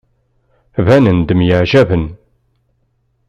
[0.85, 2.05] Banen-d myeɛjaben.